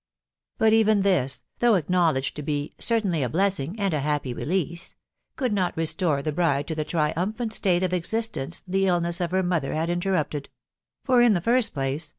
[0.57, 4.95] But even this, though acknowledged to be" certainly a bless ing, iandta happy release,"
[5.35, 9.43] could not restore the bride to the triumphant *tate of existence the illness of her
[9.43, 10.49] mother had interrupted;
[11.03, 12.09] for, in .the .first place